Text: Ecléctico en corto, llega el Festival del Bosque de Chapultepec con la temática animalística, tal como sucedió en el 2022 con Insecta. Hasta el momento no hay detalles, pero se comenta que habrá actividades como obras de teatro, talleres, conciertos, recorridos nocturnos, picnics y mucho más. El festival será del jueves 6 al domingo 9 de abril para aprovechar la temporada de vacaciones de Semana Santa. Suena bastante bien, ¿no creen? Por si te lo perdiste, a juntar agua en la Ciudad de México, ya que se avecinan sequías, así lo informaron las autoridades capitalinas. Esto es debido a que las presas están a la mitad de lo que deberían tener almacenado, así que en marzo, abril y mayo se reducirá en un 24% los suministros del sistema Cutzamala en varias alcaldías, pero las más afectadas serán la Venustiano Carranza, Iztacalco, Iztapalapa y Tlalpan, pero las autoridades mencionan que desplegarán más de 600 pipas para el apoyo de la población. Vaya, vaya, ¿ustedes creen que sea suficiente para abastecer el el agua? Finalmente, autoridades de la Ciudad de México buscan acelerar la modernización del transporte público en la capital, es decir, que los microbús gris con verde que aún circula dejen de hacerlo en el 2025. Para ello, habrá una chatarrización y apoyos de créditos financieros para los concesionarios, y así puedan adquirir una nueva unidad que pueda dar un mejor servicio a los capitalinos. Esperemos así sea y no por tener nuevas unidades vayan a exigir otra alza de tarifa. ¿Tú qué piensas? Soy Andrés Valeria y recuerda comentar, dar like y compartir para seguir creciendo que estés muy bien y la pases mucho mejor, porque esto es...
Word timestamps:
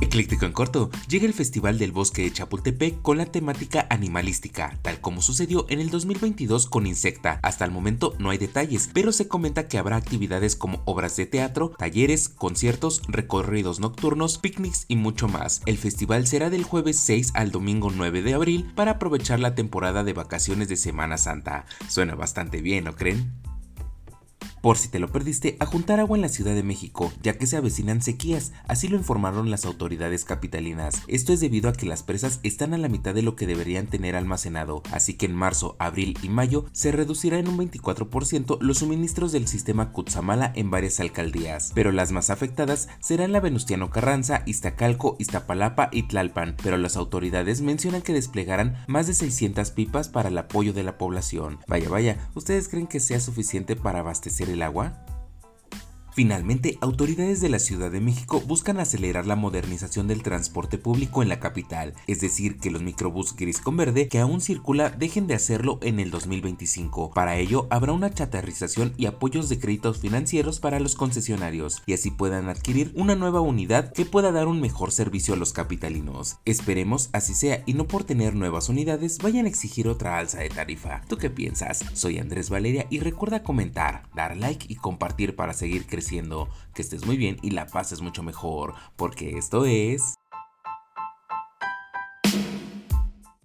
Ecléctico 0.00 0.44
en 0.44 0.52
corto, 0.52 0.90
llega 1.08 1.26
el 1.26 1.32
Festival 1.32 1.78
del 1.78 1.92
Bosque 1.92 2.22
de 2.22 2.32
Chapultepec 2.32 3.00
con 3.02 3.16
la 3.16 3.26
temática 3.26 3.86
animalística, 3.90 4.78
tal 4.82 5.00
como 5.00 5.22
sucedió 5.22 5.66
en 5.68 5.80
el 5.80 5.90
2022 5.90 6.66
con 6.66 6.86
Insecta. 6.86 7.40
Hasta 7.42 7.64
el 7.64 7.70
momento 7.70 8.14
no 8.18 8.30
hay 8.30 8.38
detalles, 8.38 8.90
pero 8.92 9.12
se 9.12 9.28
comenta 9.28 9.68
que 9.68 9.78
habrá 9.78 9.96
actividades 9.96 10.54
como 10.54 10.82
obras 10.84 11.16
de 11.16 11.26
teatro, 11.26 11.72
talleres, 11.78 12.28
conciertos, 12.28 13.02
recorridos 13.08 13.80
nocturnos, 13.80 14.38
picnics 14.38 14.84
y 14.88 14.96
mucho 14.96 15.28
más. 15.28 15.62
El 15.66 15.78
festival 15.78 16.26
será 16.26 16.50
del 16.50 16.64
jueves 16.64 16.98
6 16.98 17.32
al 17.34 17.50
domingo 17.50 17.90
9 17.90 18.22
de 18.22 18.34
abril 18.34 18.72
para 18.74 18.92
aprovechar 18.92 19.40
la 19.40 19.54
temporada 19.54 20.04
de 20.04 20.12
vacaciones 20.12 20.68
de 20.68 20.76
Semana 20.76 21.18
Santa. 21.18 21.64
Suena 21.88 22.14
bastante 22.14 22.60
bien, 22.60 22.84
¿no 22.84 22.94
creen? 22.94 23.45
Por 24.66 24.78
si 24.78 24.88
te 24.88 24.98
lo 24.98 25.12
perdiste, 25.12 25.56
a 25.60 25.64
juntar 25.64 26.00
agua 26.00 26.18
en 26.18 26.22
la 26.22 26.28
Ciudad 26.28 26.52
de 26.52 26.64
México, 26.64 27.12
ya 27.22 27.38
que 27.38 27.46
se 27.46 27.56
avecinan 27.56 28.02
sequías, 28.02 28.50
así 28.66 28.88
lo 28.88 28.96
informaron 28.96 29.48
las 29.48 29.64
autoridades 29.64 30.24
capitalinas. 30.24 31.04
Esto 31.06 31.32
es 31.32 31.38
debido 31.38 31.70
a 31.70 31.72
que 31.72 31.86
las 31.86 32.02
presas 32.02 32.40
están 32.42 32.74
a 32.74 32.78
la 32.78 32.88
mitad 32.88 33.14
de 33.14 33.22
lo 33.22 33.36
que 33.36 33.46
deberían 33.46 33.86
tener 33.86 34.16
almacenado, 34.16 34.82
así 34.90 35.14
que 35.14 35.26
en 35.26 35.36
marzo, 35.36 35.76
abril 35.78 36.18
y 36.20 36.30
mayo 36.30 36.64
se 36.72 36.90
reducirá 36.90 37.38
en 37.38 37.46
un 37.46 37.58
24% 37.58 38.58
los 38.60 38.78
suministros 38.78 39.30
del 39.30 39.46
sistema 39.46 39.92
Cutzamala 39.92 40.50
en 40.56 40.68
varias 40.68 40.98
alcaldías, 40.98 41.70
pero 41.72 41.92
las 41.92 42.10
más 42.10 42.30
afectadas 42.30 42.88
serán 42.98 43.30
la 43.30 43.38
Venustiano 43.38 43.90
Carranza, 43.90 44.42
Iztacalco, 44.46 45.14
Iztapalapa 45.20 45.90
y 45.92 46.08
Tlalpan, 46.08 46.56
pero 46.60 46.76
las 46.76 46.96
autoridades 46.96 47.60
mencionan 47.60 48.02
que 48.02 48.12
desplegarán 48.12 48.84
más 48.88 49.06
de 49.06 49.14
600 49.14 49.70
pipas 49.70 50.08
para 50.08 50.28
el 50.28 50.38
apoyo 50.38 50.72
de 50.72 50.82
la 50.82 50.98
población. 50.98 51.60
Vaya, 51.68 51.88
vaya, 51.88 52.30
¿ustedes 52.34 52.68
creen 52.68 52.88
que 52.88 52.98
sea 52.98 53.20
suficiente 53.20 53.76
para 53.76 54.00
abastecer 54.00 54.50
el 54.55 54.55
el 54.56 54.62
agua? 54.62 54.92
Finalmente, 56.16 56.78
autoridades 56.80 57.42
de 57.42 57.50
la 57.50 57.58
Ciudad 57.58 57.90
de 57.90 58.00
México 58.00 58.40
buscan 58.40 58.80
acelerar 58.80 59.26
la 59.26 59.36
modernización 59.36 60.08
del 60.08 60.22
transporte 60.22 60.78
público 60.78 61.22
en 61.22 61.28
la 61.28 61.40
capital, 61.40 61.92
es 62.06 62.22
decir, 62.22 62.56
que 62.56 62.70
los 62.70 62.80
microbús 62.80 63.36
gris 63.36 63.60
con 63.60 63.76
verde 63.76 64.08
que 64.08 64.18
aún 64.18 64.40
circula 64.40 64.88
dejen 64.88 65.26
de 65.26 65.34
hacerlo 65.34 65.78
en 65.82 66.00
el 66.00 66.10
2025. 66.10 67.10
Para 67.10 67.36
ello, 67.36 67.66
habrá 67.68 67.92
una 67.92 68.14
chatarrización 68.14 68.94
y 68.96 69.04
apoyos 69.04 69.50
de 69.50 69.58
créditos 69.58 69.98
financieros 69.98 70.58
para 70.58 70.80
los 70.80 70.94
concesionarios, 70.94 71.82
y 71.84 71.92
así 71.92 72.10
puedan 72.10 72.48
adquirir 72.48 72.92
una 72.96 73.14
nueva 73.14 73.42
unidad 73.42 73.92
que 73.92 74.06
pueda 74.06 74.32
dar 74.32 74.48
un 74.48 74.62
mejor 74.62 74.92
servicio 74.92 75.34
a 75.34 75.36
los 75.36 75.52
capitalinos. 75.52 76.38
Esperemos 76.46 77.10
así 77.12 77.34
sea 77.34 77.62
y 77.66 77.74
no 77.74 77.88
por 77.88 78.04
tener 78.04 78.34
nuevas 78.34 78.70
unidades 78.70 79.18
vayan 79.18 79.44
a 79.44 79.50
exigir 79.50 79.86
otra 79.86 80.16
alza 80.16 80.38
de 80.38 80.48
tarifa. 80.48 81.02
¿Tú 81.08 81.18
qué 81.18 81.28
piensas? 81.28 81.84
Soy 81.92 82.16
Andrés 82.16 82.48
Valeria 82.48 82.86
y 82.88 83.00
recuerda 83.00 83.42
comentar, 83.42 84.04
dar 84.14 84.34
like 84.34 84.64
y 84.66 84.76
compartir 84.76 85.36
para 85.36 85.52
seguir 85.52 85.84
creciendo 85.84 86.05
que 86.74 86.82
estés 86.82 87.06
muy 87.06 87.16
bien 87.16 87.38
y 87.42 87.50
la 87.50 87.66
pases 87.66 88.00
mucho 88.00 88.22
mejor, 88.22 88.74
porque 88.96 89.38
esto 89.38 89.64
es... 89.64 90.16